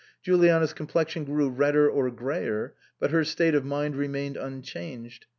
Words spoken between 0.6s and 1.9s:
complexion grew redder